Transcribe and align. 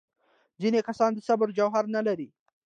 ځینې 0.61 0.79
کسان 0.87 1.11
د 1.13 1.19
صبر 1.27 1.47
جوهر 1.57 1.85
نه 1.95 2.01
لري. 2.07 2.27